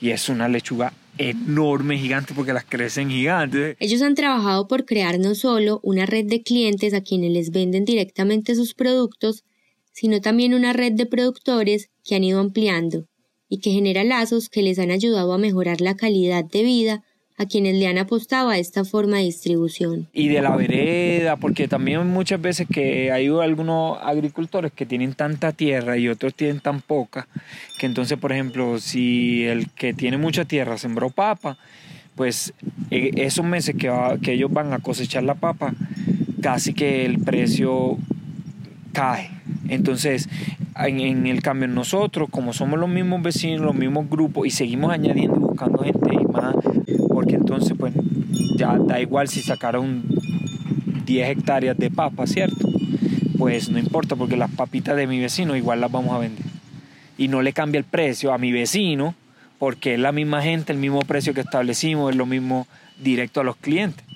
y 0.01 0.11
es 0.11 0.29
una 0.29 0.49
lechuga 0.49 0.93
enorme, 1.19 1.99
gigante, 1.99 2.33
porque 2.35 2.53
las 2.53 2.65
crecen 2.65 3.11
gigantes. 3.11 3.77
Ellos 3.81 4.03
han 4.03 4.15
trabajado 4.15 4.69
por 4.69 4.85
crear 4.85 5.19
no 5.19 5.35
solo 5.35 5.81
una 5.83 6.07
red 6.07 6.27
de 6.27 6.43
clientes 6.43 6.95
a 6.95 7.03
quienes 7.03 7.33
les 7.33 7.51
venden 7.51 7.85
directamente 7.85 8.55
sus 8.55 8.75
productos, 8.75 9.45
sino 9.93 10.21
también 10.21 10.55
una 10.55 10.73
red 10.73 10.93
de 10.93 11.07
productores 11.07 11.91
que 12.05 12.15
han 12.15 12.25
ido 12.25 12.39
ampliando 12.41 13.09
y 13.49 13.59
que 13.61 13.73
genera 13.73 14.05
lazos 14.05 14.49
que 14.49 14.63
les 14.63 14.79
han 14.79 14.91
ayudado 14.91 15.33
a 15.33 15.39
mejorar 15.39 15.81
la 15.81 15.97
calidad 15.97 16.45
de 16.45 16.63
vida 16.63 17.03
a 17.39 17.47
quienes 17.47 17.77
le 17.77 17.87
han 17.87 17.99
apostado 17.99 18.51
a 18.51 18.59
esta 18.59 18.85
forma 18.85 19.19
de 19.19 19.25
distribución. 19.25 20.09
Y 20.13 20.29
de 20.29 20.43
la 20.43 20.57
vereda, 20.57 21.37
porque 21.37 21.69
también 21.69 22.07
muchas 22.09 22.41
veces 22.41 22.67
que 22.69 23.13
hay 23.13 23.29
algunos 23.29 23.99
agricultores 24.03 24.73
que 24.73 24.85
tienen 24.85 25.15
tanta 25.15 25.53
tierra 25.53 25.97
y 25.97 26.09
otros 26.09 26.35
tienen 26.35 26.61
tan 26.61 26.81
poca, 26.81 27.29
que 27.79 27.87
entonces, 27.87 28.19
por 28.19 28.33
ejemplo, 28.33 28.79
si 28.81 29.45
el 29.45 29.71
que 29.71 29.95
tiene 29.95 30.19
mucha 30.19 30.45
tierra 30.45 30.77
sembró 30.79 31.11
papa, 31.11 31.57
pues 32.17 32.53
eh, 32.91 33.13
esos 33.15 33.45
meses 33.45 33.77
que, 33.77 33.91
que 34.23 34.33
ellos 34.33 34.53
van 34.53 34.73
a 34.73 34.81
cosechar 34.81 35.23
la 35.23 35.37
papa, 35.37 35.73
casi 36.43 36.75
que 36.75 37.07
el 37.07 37.21
precio 37.21 37.97
cae. 38.93 39.31
Entonces, 39.69 40.29
en, 40.87 41.27
el 41.27 41.43
cambio 41.43 41.69
nosotros, 41.69 42.29
como 42.31 42.53
somos 42.53 42.79
los 42.79 42.89
mismos 42.89 43.23
vecinos, 43.23 43.61
los 43.61 43.75
mismos 43.75 44.09
grupos 44.09 44.47
y 44.47 44.51
seguimos 44.51 44.93
añadiendo 44.93 45.37
buscando 45.37 45.79
gente 45.79 46.11
y 46.13 46.25
más, 46.25 46.55
porque 47.29 47.37
entonces 47.37 47.77
pues 47.79 47.93
ya 48.57 48.79
da 48.79 49.03
igual 49.03 49.29
si 49.29 49.43
sacaron 49.43 50.03
10 51.05 51.29
hectáreas 51.29 51.77
de 51.77 51.91
papa, 51.91 52.27
¿cierto? 52.27 52.67
Pues 53.37 53.69
no 53.69 53.79
importa 53.79 54.17
porque 54.17 54.39
las 54.39 54.51
papitas 54.51 54.97
de 54.97 55.07
mi 55.07 55.21
vecino 55.21 55.55
igual 55.55 55.83
las 55.83 55.93
vamos 55.93 56.15
a 56.15 56.19
vender. 56.21 56.47
Y 57.19 57.29
no 57.29 57.43
le 57.43 57.53
cambia 57.53 57.79
el 57.79 57.85
precio 57.85 58.33
a 58.33 58.39
mi 58.39 58.51
vecino 58.51 59.15
porque 59.59 59.95
es 59.95 60.01
la 60.01 60.11
misma 60.11 60.41
gente, 60.41 60.73
el 60.73 60.79
mismo 60.79 61.01
precio 61.01 61.35
que 61.35 61.43
establecimos, 61.43 62.13
es 62.13 62.17
lo 62.17 62.25
mismo 62.25 62.67
directo 62.99 63.43
a 63.43 63.45
los 63.45 63.57
clientes. 63.57 64.07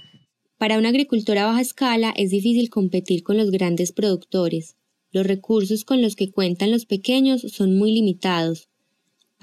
Para 0.56 0.78
una 0.78 0.88
agricultora 0.88 1.42
a 1.42 1.46
baja 1.48 1.60
escala 1.60 2.14
es 2.16 2.30
difícil 2.30 2.70
competir 2.70 3.22
con 3.22 3.36
los 3.36 3.50
grandes 3.50 3.92
productores. 3.92 4.76
Los 5.10 5.26
recursos 5.26 5.84
con 5.84 6.00
los 6.00 6.16
que 6.16 6.30
cuentan 6.30 6.70
los 6.70 6.86
pequeños 6.86 7.42
son 7.42 7.76
muy 7.76 7.92
limitados. 7.92 8.70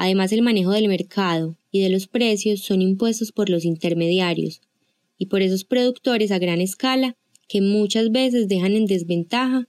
Además, 0.02 0.32
el 0.32 0.42
manejo 0.42 0.72
del 0.72 0.88
mercado 0.88 1.58
y 1.74 1.82
de 1.82 1.90
los 1.90 2.08
precios 2.08 2.62
son 2.62 2.82
impuestos 2.82 3.34
por 3.34 3.50
los 3.50 3.66
intermediarios 3.66 4.62
y 5.18 5.26
por 5.26 5.42
esos 5.42 5.66
productores 5.66 6.32
a 6.32 6.40
gran 6.40 6.62
escala 6.62 7.18
que 7.50 7.60
muchas 7.60 8.10
veces 8.10 8.48
dejan 8.48 8.78
en 8.78 8.86
desventaja 8.86 9.68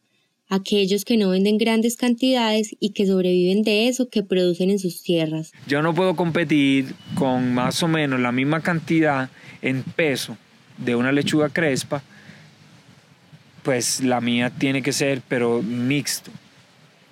a 0.49 0.55
aquellos 0.55 1.05
que 1.05 1.17
no 1.17 1.31
venden 1.31 1.59
grandes 1.59 1.97
cantidades 1.97 2.77
y 2.79 2.91
que 2.91 3.07
sobreviven 3.07 3.63
de 3.63 3.89
eso 3.89 4.09
que 4.09 4.23
producen 4.23 4.71
en 4.71 4.79
sus 4.79 5.03
tierras. 5.03 5.51
Yo 5.67 5.83
no 5.83 5.93
puedo 5.97 6.15
competir 6.15 6.95
con 7.17 7.53
más 7.53 7.83
o 7.83 7.89
menos 7.89 8.21
la 8.21 8.31
misma 8.31 8.61
cantidad 8.61 9.31
en 9.63 9.83
peso 9.83 10.39
de 10.79 10.95
una 10.95 11.11
lechuga 11.11 11.49
crespa, 11.49 12.05
pues 13.65 14.01
la 14.01 14.21
mía 14.21 14.51
tiene 14.51 14.81
que 14.81 14.93
ser, 14.93 15.23
pero 15.27 15.61
mixto, 15.61 16.31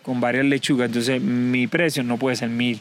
con 0.09 0.23
varias 0.23 0.47
lechugas. 0.47 0.87
Entonces 0.87 1.21
mi 1.21 1.67
precio 1.67 2.03
no 2.03 2.17
puede 2.17 2.35
ser 2.35 2.49
mil, 2.49 2.81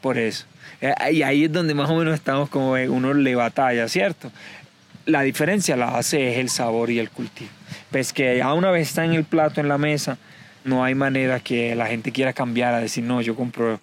por 0.00 0.18
eso. 0.18 0.46
Eh, 0.80 0.92
y 1.12 1.22
ahí 1.22 1.44
es 1.44 1.52
donde 1.52 1.74
más 1.74 1.88
o 1.88 1.94
menos 1.94 2.12
estamos 2.12 2.48
como 2.48 2.72
uno 2.72 3.14
le 3.14 3.36
batalla, 3.36 3.86
¿cierto? 3.86 4.32
La 5.04 5.22
diferencia 5.22 5.76
la 5.76 5.96
hace 5.96 6.32
es 6.32 6.38
el 6.38 6.48
sabor 6.48 6.90
y 6.90 6.98
el 6.98 7.08
cultivo. 7.08 7.50
Pues 7.92 8.12
que 8.12 8.38
ya 8.38 8.52
una 8.52 8.72
vez 8.72 8.88
está 8.88 9.04
en 9.04 9.12
el 9.12 9.22
plato, 9.22 9.60
en 9.60 9.68
la 9.68 9.78
mesa, 9.78 10.18
no 10.64 10.82
hay 10.82 10.96
manera 10.96 11.38
que 11.38 11.76
la 11.76 11.86
gente 11.86 12.10
quiera 12.10 12.32
cambiar 12.32 12.74
a 12.74 12.80
decir, 12.80 13.04
no, 13.04 13.22
yo 13.22 13.36
compro, 13.36 13.80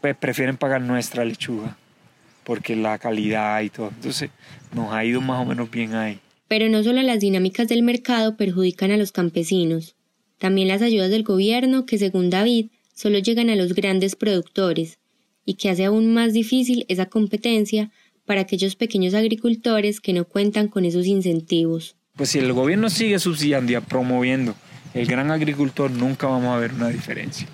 pues 0.00 0.16
prefieren 0.16 0.56
pagar 0.56 0.80
nuestra 0.80 1.24
lechuga 1.24 1.76
porque 2.42 2.74
la 2.74 2.98
calidad 2.98 3.60
y 3.60 3.70
todo. 3.70 3.90
Entonces 3.94 4.30
nos 4.74 4.92
ha 4.92 5.04
ido 5.04 5.20
más 5.20 5.40
o 5.40 5.44
menos 5.44 5.70
bien 5.70 5.94
ahí. 5.94 6.18
Pero 6.48 6.68
no 6.68 6.82
solo 6.82 7.00
las 7.02 7.20
dinámicas 7.20 7.68
del 7.68 7.84
mercado 7.84 8.36
perjudican 8.36 8.90
a 8.90 8.96
los 8.96 9.12
campesinos, 9.12 9.94
también 10.42 10.66
las 10.66 10.82
ayudas 10.82 11.08
del 11.08 11.22
gobierno 11.22 11.86
que 11.86 11.98
según 11.98 12.28
David 12.28 12.70
solo 12.96 13.20
llegan 13.20 13.48
a 13.48 13.54
los 13.54 13.74
grandes 13.74 14.16
productores 14.16 14.98
y 15.44 15.54
que 15.54 15.70
hace 15.70 15.84
aún 15.84 16.12
más 16.12 16.32
difícil 16.32 16.84
esa 16.88 17.06
competencia 17.06 17.92
para 18.26 18.40
aquellos 18.40 18.74
pequeños 18.74 19.14
agricultores 19.14 20.00
que 20.00 20.12
no 20.12 20.24
cuentan 20.24 20.66
con 20.66 20.84
esos 20.84 21.06
incentivos. 21.06 21.94
Pues 22.16 22.30
si 22.30 22.40
el 22.40 22.52
gobierno 22.52 22.90
sigue 22.90 23.20
subsidiando 23.20 23.70
y 23.70 23.78
promoviendo 23.82 24.56
el 24.94 25.06
gran 25.06 25.30
agricultor, 25.30 25.92
nunca 25.92 26.26
vamos 26.26 26.48
a 26.48 26.58
ver 26.58 26.72
una 26.72 26.88
diferencia 26.88 27.46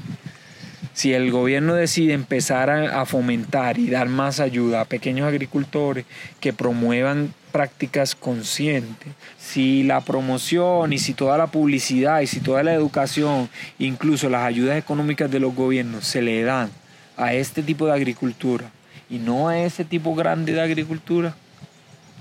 si 0.94 1.12
el 1.12 1.30
gobierno 1.30 1.74
decide 1.74 2.12
empezar 2.12 2.70
a, 2.70 3.06
fomentar 3.06 3.78
y 3.78 3.88
dar 3.88 4.08
más 4.08 4.40
ayuda 4.40 4.80
a 4.80 4.84
pequeños 4.84 5.28
agricultores 5.28 6.06
que 6.40 6.52
promuevan 6.52 7.34
prácticas 7.58 8.14
conscientes, 8.14 9.12
si 9.36 9.82
la 9.82 10.00
promoción 10.00 10.92
y 10.92 10.98
si 10.98 11.12
toda 11.12 11.36
la 11.36 11.48
publicidad 11.48 12.20
y 12.20 12.28
si 12.28 12.38
toda 12.38 12.62
la 12.62 12.72
educación, 12.72 13.48
incluso 13.80 14.28
las 14.28 14.44
ayudas 14.44 14.78
económicas 14.78 15.28
de 15.28 15.40
los 15.40 15.56
gobiernos 15.56 16.06
se 16.06 16.22
le 16.22 16.40
dan 16.44 16.70
a 17.16 17.34
este 17.34 17.64
tipo 17.64 17.86
de 17.86 17.94
agricultura 17.94 18.70
y 19.10 19.18
no 19.18 19.48
a 19.48 19.58
ese 19.58 19.84
tipo 19.84 20.14
grande 20.14 20.52
de 20.52 20.60
agricultura, 20.60 21.34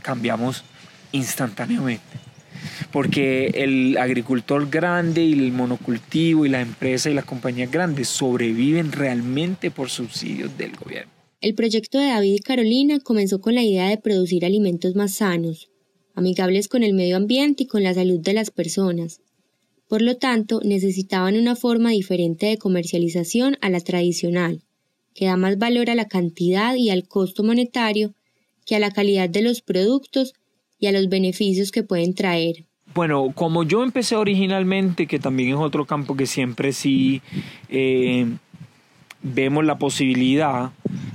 cambiamos 0.01 0.63
instantáneamente 1.12 2.17
porque 2.91 3.51
el 3.53 3.96
agricultor 4.00 4.67
grande 4.72 5.24
y 5.24 5.34
el 5.34 5.51
monocultivo 5.51 6.48
y 6.48 6.50
la 6.50 6.62
empresa 6.62 7.12
y 7.12 7.13
las 7.13 7.25
compañías 7.25 7.70
grandes 7.70 8.08
sobreviven 8.08 8.91
realmente 8.91 9.70
por 9.70 9.91
subsidios 9.91 10.58
del 10.58 10.75
gobierno. 10.75 11.17
El 11.39 11.53
proyecto 11.53 12.00
de 12.00 12.08
David 12.08 12.34
y 12.34 12.39
Carolina 12.39 13.00
comenzó 13.00 13.39
con 13.39 13.53
la 13.53 13.62
idea 13.62 13.89
de 13.89 14.00
producir 14.00 14.44
alimentos 14.44 14.96
más 14.96 15.13
sanos, 15.13 15.70
amigables 16.15 16.67
con 16.67 16.82
el 16.82 16.96
medio 16.96 17.15
ambiente 17.15 17.63
y 17.63 17.67
con 17.67 17.84
la 17.84 17.94
salud 17.94 18.20
de 18.20 18.34
las 18.34 18.50
personas. 18.50 19.22
Por 19.88 20.01
lo 20.01 20.17
tanto, 20.17 20.62
necesitaban 20.63 21.38
una 21.38 21.56
forma 21.56 21.91
diferente 21.91 22.48
de 22.48 22.58
comercialización 22.58 23.56
a 23.62 23.70
la 23.70 23.79
tradicional, 23.82 24.63
que 25.13 25.25
da 25.25 25.38
más 25.38 25.60
valor 25.60 25.91
a 25.91 25.96
la 25.96 26.08
cantidad 26.08 26.74
y 26.74 26.89
al 26.89 27.08
costo 27.08 27.44
monetario 27.44 28.15
que 28.65 28.75
a 28.75 28.79
la 28.79 28.89
calidad 28.89 29.29
de 29.29 29.44
los 29.44 29.62
productos 29.62 30.34
y 30.79 30.88
a 30.88 30.91
los 30.91 31.08
beneficios 31.08 31.72
que 31.72 31.84
pueden 31.84 32.15
traer. 32.15 32.65
Bueno, 32.96 33.32
como 33.36 33.63
yo 33.63 33.84
empecé 33.84 34.15
originalmente, 34.15 35.06
que 35.06 35.20
también 35.20 35.50
es 35.50 35.56
otro 35.56 35.86
campo 35.86 36.17
que 36.17 36.25
siempre 36.25 36.74
sí 36.74 37.22
eh, 37.70 38.25
vemos 39.22 39.65
la 39.65 39.77
posibilidad, 39.77 40.72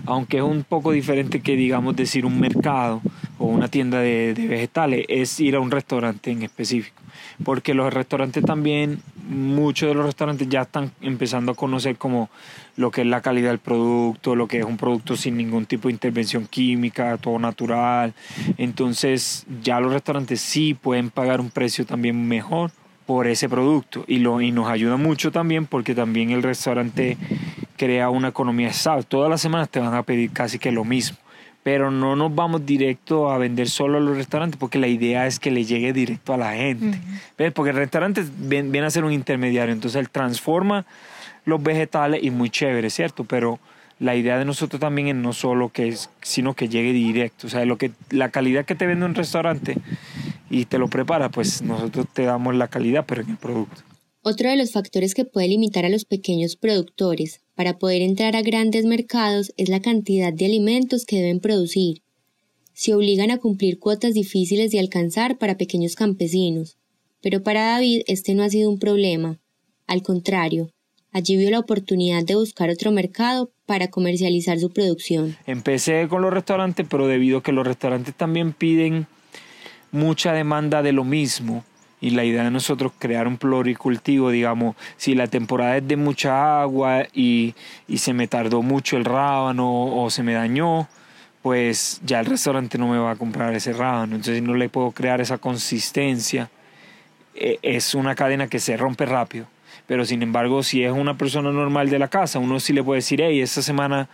aunque 0.07 0.39
es 0.39 0.43
un 0.43 0.65
poco 0.65 0.93
diferente 0.93 1.41
que 1.41 1.57
digamos 1.57 1.97
decir 1.97 2.27
un 2.27 2.41
mercado 2.41 3.01
o 3.39 3.47
una 3.47 3.69
tienda 3.69 4.01
de 4.01 4.35
vegetales, 4.37 5.05
es 5.09 5.39
ir 5.41 5.57
a 5.57 5.61
un 5.61 5.71
restaurante 5.71 6.31
en 6.31 6.43
específico 6.43 7.03
porque 7.45 7.75
los 7.75 7.93
restaurantes 7.93 8.45
también, 8.45 9.01
muchos 9.29 9.89
de 9.89 9.95
los 9.95 10.07
restaurantes 10.07 10.49
ya 10.49 10.63
están 10.63 10.93
empezando 11.01 11.53
a 11.53 11.55
conocer 11.55 11.97
como 11.97 12.31
lo 12.77 12.91
que 12.91 13.03
es 13.03 13.07
la 13.07 13.21
calidad 13.21 13.51
del 13.51 13.59
producto, 13.59 14.37
lo 14.37 14.49
que 14.49 14.59
es 14.59 14.65
un 14.65 14.77
producto 14.77 15.17
sin 15.17 15.37
ningún 15.37 15.67
tipo 15.67 15.89
de 15.89 15.95
intervención 15.95 16.47
química, 16.47 17.17
todo 17.19 17.39
natural. 17.39 18.15
Entonces 18.59 19.47
ya 19.63 19.81
los 19.81 19.93
restaurantes 19.93 20.41
sí 20.41 20.75
pueden 20.75 21.11
pagar 21.11 21.41
un 21.41 21.51
precio 21.51 21.85
también 21.85 22.29
mejor 22.29 22.71
por 23.07 23.27
ese 23.27 23.49
producto 23.49 24.05
y, 24.07 24.19
lo, 24.19 24.41
y 24.41 24.53
nos 24.53 24.69
ayuda 24.69 24.97
mucho 24.97 25.33
también 25.33 25.67
porque 25.67 25.95
también 25.95 26.31
el 26.31 26.43
restaurante 26.43 27.19
crea 27.83 28.11
una 28.11 28.29
economía 28.29 28.69
estable. 28.69 29.03
Todas 29.03 29.29
las 29.29 29.41
semanas 29.41 29.69
te 29.69 29.81
van 29.81 29.93
a 29.93 30.05
pedir 30.05 30.31
casi 30.31 30.61
que 30.61 30.71
lo 30.71 30.85
mismo 30.85 31.17
pero 31.65 31.93
no 31.93 32.17
nos 32.17 32.35
vamos 32.35 32.67
directo 32.67 33.31
a 33.31 33.39
vender 33.39 33.69
solo 33.69 33.99
a 33.99 34.01
los 34.01 34.17
restaurantes 34.17 34.57
porque 34.59 34.79
la 34.79 34.89
idea 34.89 35.29
es 35.29 35.39
que 35.39 35.53
le 35.53 35.65
llegue 35.65 35.93
directo 35.93 36.35
a 36.35 36.37
la 36.37 36.55
gente. 36.55 36.99
Porque 37.55 37.71
el 37.71 37.77
restaurante 37.77 38.25
viene 38.37 38.85
a 38.85 38.91
ser 38.91 39.05
un 39.05 39.13
intermediario, 39.13 39.73
entonces 39.73 40.01
él 40.01 40.11
transforma 40.11 40.85
los 41.45 41.63
vegetales 41.63 42.21
y 42.21 42.33
muy 42.33 42.51
chévere, 42.51 42.91
¿cierto? 42.91 43.23
Pero 43.23 43.61
la 44.01 44.17
idea 44.17 44.39
de 44.39 44.45
nosotros 44.45 44.81
también 44.81 45.07
es 45.07 45.15
no 45.15 45.33
solo 45.33 45.69
que 45.69 45.87
es, 45.87 46.11
sino 46.21 46.55
que 46.55 46.69
llegue 46.69 46.93
directo, 46.93 47.47
o 47.47 47.51
sea, 47.51 47.65
lo 47.65 47.79
que 47.79 47.93
la 48.11 48.31
calidad 48.31 48.65
que 48.65 48.75
te 48.75 48.87
vende 48.87 49.07
un 49.07 49.15
restaurante 49.15 49.77
y 50.51 50.65
te 50.65 50.79
lo 50.79 50.89
prepara, 50.89 51.29
pues 51.29 51.63
nosotros 51.63 52.07
te 52.13 52.25
damos 52.25 52.57
la 52.57 52.67
calidad 52.67 53.05
pero 53.07 53.23
en 53.23 53.31
el 53.31 53.37
producto. 53.37 53.83
Otro 54.25 54.51
de 54.51 54.57
los 54.57 54.71
factores 54.71 55.15
que 55.15 55.25
puede 55.25 55.49
limitar 55.49 55.85
a 55.85 55.89
los 55.89 56.05
pequeños 56.05 56.55
productores 56.55 57.41
para 57.57 57.79
poder 57.79 58.03
entrar 58.03 58.37
a 58.37 58.43
grandes 58.43 58.85
mercados 58.85 59.53
es 59.57 59.69
la 59.69 59.83
cantidad 59.83 60.33
de 60.33 60.47
alimentos 60.47 61.05
que 61.05 61.17
deben 61.17 61.41
producir. 61.41 62.03
Se 62.73 62.95
obligan 62.95 63.33
a 63.33 63.39
cumplir 63.39 63.81
cuotas 63.81 64.15
difíciles 64.15 64.71
de 64.71 64.79
alcanzar 64.79 65.39
para 65.39 65.57
pequeños 65.57 65.97
campesinos. 65.97 66.77
Pero 67.21 67.43
para 67.43 67.65
David 67.65 68.03
este 68.07 68.35
no 68.35 68.45
ha 68.45 68.49
sido 68.49 68.71
un 68.71 68.79
problema. 68.79 69.41
Al 69.89 70.03
contrario, 70.03 70.71
allí 71.11 71.37
vio 71.37 71.51
la 71.51 71.59
oportunidad 71.59 72.23
de 72.23 72.37
buscar 72.37 72.71
otro 72.71 72.93
mercado 72.93 73.51
para 73.67 73.89
comercializar 73.89 74.61
su 74.61 74.71
producción. 74.71 75.37
Empecé 75.47 76.07
con 76.09 76.23
los 76.23 76.33
restaurantes, 76.33 76.87
pero 76.89 77.09
debido 77.09 77.39
a 77.39 77.43
que 77.43 77.51
los 77.51 77.67
restaurantes 77.67 78.15
también 78.15 78.53
piden 78.53 79.09
mucha 79.91 80.33
demanda 80.33 80.81
de 80.81 80.93
lo 80.93 81.03
mismo, 81.03 81.65
y 82.03 82.11
la 82.11 82.25
idea 82.25 82.43
de 82.43 82.51
nosotros 82.51 82.93
crear 82.99 83.29
un 83.29 83.39
pluricultivo, 83.39 84.31
digamos, 84.31 84.75
si 84.97 85.15
la 85.15 85.29
temporada 85.29 85.77
es 85.77 85.87
de 85.87 85.97
mucha 85.97 86.61
agua 86.61 87.05
y, 87.15 87.55
se 87.97 88.13
me 88.13 88.27
tardó 88.27 88.61
mucho 88.61 88.97
el 88.97 89.05
rábano 89.05 89.71
o 89.71 90.11
se 90.11 90.25
me 90.25 90.33
dañó, 90.33 90.89
pues 91.43 92.01
ya 92.05 92.19
el 92.19 92.27
restaurante 92.27 92.77
no 92.77 92.89
me 92.89 92.99
va 92.99 93.13
a 93.13 93.17
comprar 93.17 93.55
ese 93.55 93.73
rábano, 93.73 94.17
entonces 94.17 94.43
no 94.43 94.55
le 94.55 94.69
puedo 94.69 94.91
crear 94.91 95.21
esa 95.21 95.39
consistencia. 95.39 96.51
E, 97.37 97.61
es 97.63 97.95
una 97.95 98.17
cadena 98.17 98.49
que 98.49 98.59
se 98.59 98.77
rompe 98.77 99.07
rápido, 99.07 99.47
pero 99.87 100.05
sin 100.05 100.23
embargo, 100.25 100.65
si 100.65 100.83
es 100.83 100.93
una 100.93 101.17
persona 101.17 101.53
normal 101.53 101.89
de 101.89 102.01
la 102.01 102.09
casa, 102.09 102.41
uno 102.41 102.59
sí 102.59 102.73
le 102.73 102.83
puede 102.83 102.99
decir, 102.99 103.23
hey, 103.23 103.41
esta 103.41 103.63
semana 103.63 104.09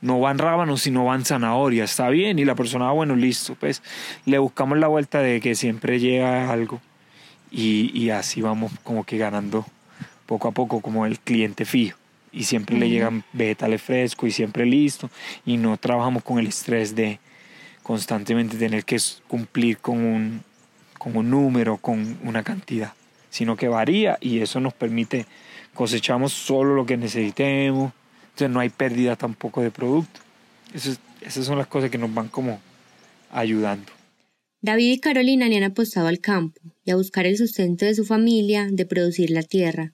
no 0.00 0.20
van 0.20 0.38
rábanos, 0.38 0.80
sino 0.82 1.04
van 1.04 1.26
zanahorias, 1.26 1.90
está 1.90 2.08
bien, 2.08 2.38
y 2.38 2.46
la 2.46 2.54
persona, 2.54 2.88
ah, 2.88 2.92
bueno, 2.92 3.14
listo, 3.14 3.56
pues. 3.60 3.82
Le 4.24 4.38
buscamos 4.38 4.78
la 4.78 4.88
vuelta 4.88 5.20
de 5.20 5.40
que 5.40 5.54
siempre 5.54 6.00
llega 6.00 6.50
algo 6.50 6.80
y, 7.56 8.10
así 8.10 8.42
vamos 8.42 8.70
como 8.84 9.04
que 9.04 9.16
ganando 9.16 9.64
poco 10.26 10.48
a 10.48 10.52
poco 10.52 10.80
como 10.80 11.06
el 11.06 11.18
cliente 11.18 11.64
fijo 11.64 11.96
y 12.30 12.44
siempre 12.44 12.76
le 12.76 12.90
llegan 12.90 13.24
vegetales 13.32 13.80
frescos 13.80 14.28
y 14.28 14.32
siempre 14.32 14.66
listo 14.66 15.08
y 15.46 15.56
no 15.56 15.78
trabajamos 15.78 16.22
con 16.22 16.38
el 16.38 16.48
estrés 16.48 16.94
de 16.94 17.18
constantemente 17.82 18.58
tener 18.58 18.84
que 18.84 18.98
cumplir 19.26 19.78
con 19.78 20.04
un, 20.04 20.42
con 20.98 21.16
un 21.16 21.30
número, 21.30 21.78
con 21.78 22.18
una 22.24 22.42
cantidad, 22.42 22.92
sino 23.30 23.56
que 23.56 23.68
varía 23.68 24.18
y 24.20 24.40
eso 24.40 24.60
nos 24.60 24.74
permite 24.74 25.24
cosechamos 25.72 26.34
solo 26.34 26.74
lo 26.74 26.84
que 26.84 26.98
necesitemos, 26.98 27.92
entonces 28.24 28.50
no 28.50 28.60
hay 28.60 28.68
pérdida 28.68 29.16
tampoco 29.16 29.62
de 29.62 29.70
producto. 29.70 30.20
esas 30.74 31.46
son 31.46 31.56
las 31.56 31.68
cosas 31.68 31.90
que 31.90 31.96
nos 31.96 32.12
van 32.12 32.28
como 32.28 32.60
ayudando. 33.32 33.95
David 34.66 34.94
y 34.94 34.98
Carolina 34.98 35.48
le 35.48 35.58
han 35.58 35.62
apostado 35.62 36.08
al 36.08 36.18
campo 36.18 36.60
y 36.84 36.90
a 36.90 36.96
buscar 36.96 37.24
el 37.24 37.36
sustento 37.36 37.84
de 37.84 37.94
su 37.94 38.04
familia, 38.04 38.66
de 38.68 38.84
producir 38.84 39.30
la 39.30 39.44
tierra. 39.44 39.92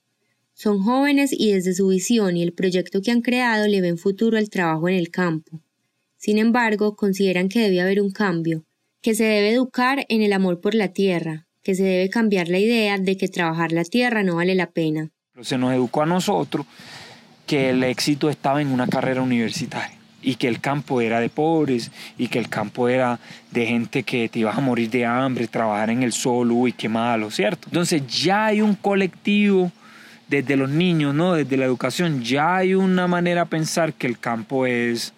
Son 0.55 0.83
jóvenes 0.83 1.31
y 1.31 1.52
desde 1.52 1.75
su 1.75 1.88
visión 1.88 2.38
y 2.38 2.43
el 2.43 2.55
proyecto 2.55 3.02
que 3.02 3.11
han 3.11 3.21
creado 3.21 3.69
le 3.69 3.83
ven 3.83 3.99
futuro 3.99 4.38
al 4.38 4.49
trabajo 4.49 4.88
en 4.88 4.95
el 4.95 5.11
campo. 5.11 5.61
Sin 6.17 6.38
embargo, 6.38 6.97
consideran 6.97 7.50
que 7.50 7.61
debe 7.61 7.83
haber 7.83 8.00
un 8.00 8.12
cambio, 8.12 8.64
que 9.02 9.14
se 9.14 9.25
debe 9.25 9.50
educar 9.50 10.07
en 10.09 10.23
el 10.23 10.33
amor 10.33 10.62
por 10.62 10.75
la 10.75 10.88
tierra, 10.88 11.47
que 11.62 11.75
se 11.75 11.83
debe 11.83 12.09
cambiar 12.09 12.49
la 12.49 12.59
idea 12.59 12.97
de 12.97 13.19
que 13.19 13.29
trabajar 13.29 13.73
la 13.73 13.85
tierra 13.85 14.23
no 14.23 14.37
vale 14.37 14.55
la 14.55 14.71
pena. 14.71 15.11
Se 15.43 15.59
nos 15.59 15.75
educó 15.75 16.00
a 16.00 16.07
nosotros 16.07 16.64
que 17.47 17.69
el 17.69 17.85
éxito 17.85 18.31
estaba 18.31 18.62
en 18.62 18.69
una 18.69 18.87
carrera 18.87 19.21
universitaria 19.21 20.01
y 20.23 20.37
que 20.37 20.49
el 20.49 20.61
campo 20.61 21.00
era 21.00 21.21
de 21.21 21.29
pobres 21.29 21.91
y 22.17 22.29
que 22.29 22.38
el 22.38 22.49
campo 22.49 22.88
era 22.88 23.19
de 23.50 23.67
gente 23.67 24.05
que 24.05 24.29
te 24.29 24.38
ibas 24.38 24.57
a 24.57 24.61
morir 24.61 24.88
de 24.91 25.05
hambre, 25.05 25.47
trabajar 25.49 25.91
en 25.91 26.02
el 26.02 26.12
sol, 26.12 26.52
uy, 26.52 26.73
qué 26.73 26.88
malo, 26.88 27.31
¿cierto? 27.31 27.69
Entonces 27.69 28.07
ya 28.07 28.47
hay 28.47 28.61
un 28.61 28.75
colectivo 28.75 29.71
desde 30.29 30.57
los 30.57 30.71
niños, 30.71 31.14
¿no? 31.14 31.35
Desde 31.35 31.57
la 31.57 31.67
educación, 31.67 32.23
ya 32.23 32.57
hay 32.57 32.75
una 32.75 33.07
manera 33.07 33.43
de 33.45 33.50
pensar 33.50 33.93
que 33.93 34.07
el 34.07 34.19
campo 34.19 34.64
es, 34.64 35.12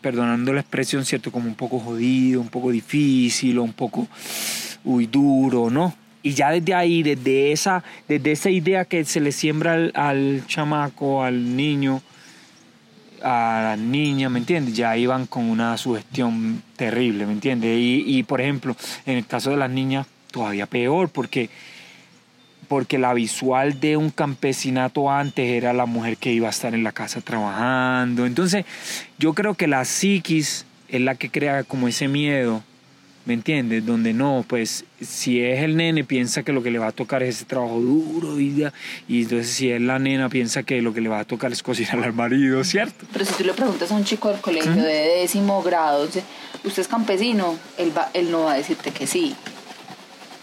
perdonando 0.00 0.52
la 0.52 0.60
expresión, 0.60 1.04
¿cierto? 1.04 1.32
Como 1.32 1.48
un 1.48 1.56
poco 1.56 1.80
jodido, 1.80 2.40
un 2.40 2.48
poco 2.48 2.70
difícil, 2.70 3.58
o 3.58 3.64
un 3.64 3.72
poco, 3.72 4.06
uy, 4.84 5.06
duro, 5.06 5.70
¿no? 5.70 5.94
Y 6.22 6.32
ya 6.32 6.50
desde 6.50 6.74
ahí, 6.74 7.02
desde 7.02 7.52
esa, 7.52 7.82
desde 8.06 8.32
esa 8.32 8.50
idea 8.50 8.84
que 8.84 9.04
se 9.04 9.20
le 9.20 9.32
siembra 9.32 9.90
al, 9.94 10.42
chamaco, 10.46 11.22
al 11.22 11.56
niño, 11.56 12.00
a 13.24 13.76
niña, 13.78 14.28
¿me 14.28 14.38
entiendes? 14.38 14.76
Ya 14.76 14.96
iban 14.96 15.26
con 15.26 15.44
una 15.44 15.76
sugestión 15.78 16.62
terrible, 16.76 17.26
¿me 17.26 17.32
entiendes? 17.32 17.76
Y, 17.78 18.04
y, 18.06 18.22
por 18.22 18.40
ejemplo, 18.40 18.76
en 19.06 19.16
el 19.16 19.26
caso 19.26 19.50
de 19.50 19.56
las 19.56 19.70
niñas, 19.70 20.06
todavía 20.30 20.66
peor, 20.66 21.08
porque, 21.08 21.48
porque 22.68 22.98
la 22.98 23.14
visual 23.14 23.80
de 23.80 23.96
un 23.96 24.10
campesinato 24.10 25.10
antes 25.10 25.48
era 25.48 25.72
la 25.72 25.86
mujer 25.86 26.18
que 26.18 26.32
iba 26.32 26.48
a 26.48 26.50
estar 26.50 26.74
en 26.74 26.84
la 26.84 26.92
casa 26.92 27.22
trabajando. 27.22 28.26
Entonces, 28.26 28.66
yo 29.18 29.32
creo 29.32 29.54
que 29.54 29.68
la 29.68 29.84
psiquis 29.84 30.66
es 30.88 31.00
la 31.00 31.14
que 31.14 31.30
crea 31.30 31.64
como 31.64 31.88
ese 31.88 32.08
miedo 32.08 32.62
¿Me 33.26 33.32
entiendes? 33.32 33.86
Donde 33.86 34.12
no, 34.12 34.44
pues 34.46 34.84
si 35.00 35.40
es 35.40 35.62
el 35.62 35.76
nene 35.76 36.04
piensa 36.04 36.42
que 36.42 36.52
lo 36.52 36.62
que 36.62 36.70
le 36.70 36.78
va 36.78 36.88
a 36.88 36.92
tocar 36.92 37.22
es 37.22 37.36
ese 37.36 37.46
trabajo 37.46 37.80
duro 37.80 38.38
y, 38.38 38.66
y 39.08 39.22
entonces 39.22 39.48
si 39.48 39.70
es 39.70 39.80
la 39.80 39.98
nena 39.98 40.28
piensa 40.28 40.62
que 40.62 40.82
lo 40.82 40.92
que 40.92 41.00
le 41.00 41.08
va 41.08 41.20
a 41.20 41.24
tocar 41.24 41.50
es 41.50 41.62
cocinar 41.62 42.04
al 42.04 42.12
marido, 42.12 42.62
¿cierto? 42.64 43.06
Pero 43.12 43.24
si 43.24 43.32
tú 43.32 43.44
le 43.44 43.54
preguntas 43.54 43.90
a 43.90 43.94
un 43.94 44.04
chico 44.04 44.28
del 44.28 44.40
colegio 44.40 44.74
de 44.74 45.20
décimo 45.20 45.62
grado, 45.62 46.04
¿usted 46.04 46.22
es 46.82 46.88
campesino? 46.88 47.56
Él, 47.78 47.96
va, 47.96 48.10
él 48.12 48.30
no 48.30 48.44
va 48.44 48.52
a 48.52 48.56
decirte 48.56 48.90
que 48.90 49.06
sí, 49.06 49.34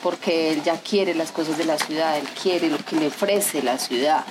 porque 0.01 0.53
él 0.53 0.63
ya 0.63 0.79
quiere 0.79 1.13
las 1.13 1.31
cosas 1.31 1.59
de 1.59 1.65
la 1.65 1.77
ciudad, 1.77 2.17
él 2.17 2.27
quiere 2.41 2.69
lo 2.69 2.77
que 2.79 2.95
le 2.95 3.07
ofrece 3.07 3.61
la 3.61 3.77
ciudad 3.77 4.25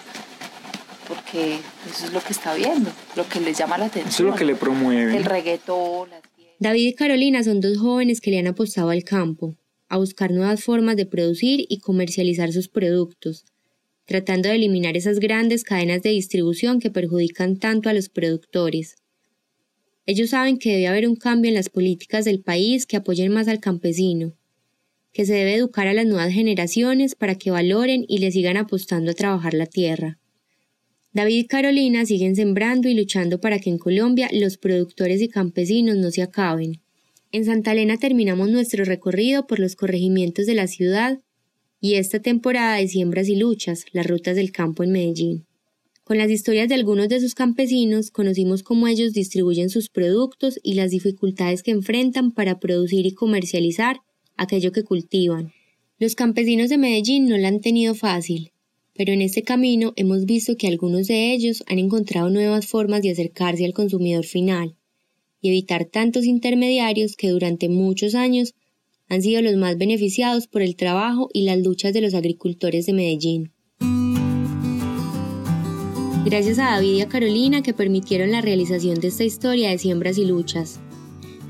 porque 1.07 1.59
eso 1.93 2.07
es 2.07 2.13
lo 2.13 2.21
que 2.21 2.33
está 2.33 2.55
viendo, 2.55 2.89
lo 3.17 3.27
que 3.29 3.41
le 3.41 3.53
llama 3.53 3.77
la 3.77 3.87
atención. 3.87 4.09
Eso 4.15 4.23
es 4.23 4.31
lo 4.31 4.37
que 4.37 4.45
le 4.45 4.55
promueve. 4.55 5.17
El 5.17 5.25
reggaetón, 5.25 6.11
David 6.61 6.89
y 6.89 6.93
Carolina 6.93 7.43
son 7.43 7.63
dos 7.63 7.79
jóvenes 7.79 8.21
que 8.21 8.31
le 8.31 8.39
han 8.39 8.47
apostado 8.47 8.91
al 8.91 9.03
campo, 9.03 9.57
a 9.89 9.97
buscar 9.97 10.31
nuevas 10.31 10.63
formas 10.63 10.95
de 10.95 11.07
producir 11.07 11.65
y 11.71 11.79
comercializar 11.79 12.53
sus 12.53 12.69
productos, 12.69 13.47
tratando 14.05 14.51
de 14.51 14.57
eliminar 14.57 14.95
esas 14.95 15.21
grandes 15.21 15.65
cadenas 15.65 16.03
de 16.03 16.11
distribución 16.11 16.79
que 16.79 16.91
perjudican 16.91 17.57
tanto 17.57 17.89
a 17.89 17.95
los 17.95 18.11
productores. 18.11 18.97
Ellos 20.05 20.31
saben 20.31 20.59
que 20.59 20.73
debe 20.73 20.89
haber 20.89 21.09
un 21.09 21.17
cambio 21.17 21.49
en 21.49 21.55
las 21.55 21.71
políticas 21.71 22.27
del 22.27 22.43
país 22.43 22.85
que 22.85 22.99
apoyen 22.99 23.33
más 23.33 23.49
al 23.49 23.61
campesino, 23.61 24.35
que 25.15 25.25
se 25.25 25.33
debe 25.33 25.55
educar 25.55 25.87
a 25.87 25.95
las 25.95 26.05
nuevas 26.05 26.31
generaciones 26.31 27.15
para 27.15 27.37
que 27.37 27.51
valoren 27.51 28.05
y 28.07 28.19
le 28.19 28.33
sigan 28.33 28.59
apostando 28.59 29.13
a 29.13 29.15
trabajar 29.15 29.55
la 29.55 29.65
tierra. 29.65 30.20
David 31.13 31.39
y 31.39 31.47
Carolina 31.47 32.07
siguen 32.07 32.37
sembrando 32.37 32.89
y 32.89 32.95
luchando 32.95 33.41
para 33.41 33.59
que 33.59 33.69
en 33.69 33.79
Colombia 33.79 34.29
los 34.33 34.59
productores 34.59 35.21
y 35.21 35.29
campesinos 35.29 35.97
no 35.97 36.13
se 36.13 36.23
acaben. 36.23 36.81
En 37.33 37.45
Santa 37.45 37.73
Elena 37.73 37.97
terminamos 37.97 38.49
nuestro 38.49 38.85
recorrido 38.85 39.47
por 39.47 39.59
los 39.59 39.75
corregimientos 39.75 40.47
de 40.47 40.55
la 40.55 40.69
ciudad 40.69 41.19
y 41.81 41.95
esta 41.95 42.21
temporada 42.21 42.77
de 42.77 42.87
siembras 42.87 43.29
y 43.29 43.35
luchas, 43.35 43.87
las 43.93 44.07
rutas 44.07 44.37
del 44.37 44.53
campo 44.53 44.85
en 44.85 44.93
Medellín. 44.93 45.47
Con 46.05 46.19
las 46.19 46.31
historias 46.31 46.69
de 46.69 46.75
algunos 46.75 47.09
de 47.09 47.21
sus 47.21 47.35
campesinos 47.35 48.11
conocimos 48.11 48.63
cómo 48.63 48.87
ellos 48.87 49.13
distribuyen 49.13 49.69
sus 49.69 49.89
productos 49.89 50.61
y 50.63 50.75
las 50.75 50.91
dificultades 50.91 51.63
que 51.63 51.71
enfrentan 51.73 52.33
para 52.33 52.61
producir 52.61 53.07
y 53.07 53.15
comercializar 53.15 54.01
aquello 54.37 54.71
que 54.71 54.85
cultivan. 54.85 55.53
Los 55.99 56.15
campesinos 56.15 56.69
de 56.69 56.79
Medellín 56.79 57.29
no 57.29 57.37
la 57.37 57.49
han 57.49 57.61
tenido 57.61 57.95
fácil, 57.95 58.53
pero 59.01 59.15
en 59.15 59.23
este 59.23 59.43
camino 59.43 59.95
hemos 59.97 60.27
visto 60.27 60.59
que 60.59 60.69
algunos 60.69 61.07
de 61.07 61.33
ellos 61.33 61.65
han 61.67 61.79
encontrado 61.79 62.29
nuevas 62.29 62.67
formas 62.67 63.01
de 63.01 63.11
acercarse 63.11 63.65
al 63.65 63.73
consumidor 63.73 64.27
final 64.27 64.77
y 65.41 65.49
evitar 65.49 65.87
tantos 65.87 66.27
intermediarios 66.27 67.17
que 67.17 67.31
durante 67.31 67.71
muchos 67.71 68.15
años 68.15 68.53
han 69.09 69.23
sido 69.23 69.41
los 69.41 69.57
más 69.57 69.79
beneficiados 69.79 70.49
por 70.49 70.61
el 70.61 70.77
trabajo 70.77 71.31
y 71.33 71.45
las 71.45 71.61
luchas 71.61 71.95
de 71.95 72.03
los 72.03 72.13
agricultores 72.13 72.85
de 72.85 72.93
Medellín. 72.93 73.53
Gracias 76.27 76.59
a 76.59 76.73
David 76.73 76.97
y 76.97 77.01
a 77.01 77.09
Carolina 77.09 77.63
que 77.63 77.73
permitieron 77.73 78.31
la 78.31 78.43
realización 78.43 79.01
de 79.01 79.09
esta 79.09 79.25
historia 79.25 79.71
de 79.71 79.79
siembras 79.79 80.19
y 80.19 80.27
luchas. 80.27 80.79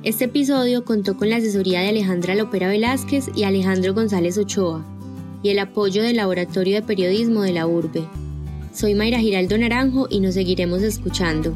Este 0.04 0.26
episodio 0.26 0.84
contó 0.84 1.16
con 1.16 1.30
la 1.30 1.38
asesoría 1.38 1.80
de 1.80 1.88
Alejandra 1.88 2.36
Lopera 2.36 2.68
Velázquez 2.68 3.26
y 3.34 3.42
Alejandro 3.42 3.92
González 3.92 4.38
Ochoa 4.38 4.99
y 5.42 5.50
el 5.50 5.58
apoyo 5.58 6.02
del 6.02 6.16
Laboratorio 6.16 6.76
de 6.76 6.82
Periodismo 6.82 7.42
de 7.42 7.52
la 7.52 7.66
URBE. 7.66 8.04
Soy 8.72 8.94
Mayra 8.94 9.18
Giraldo 9.18 9.58
Naranjo 9.58 10.06
y 10.10 10.20
nos 10.20 10.34
seguiremos 10.34 10.82
escuchando. 10.82 11.54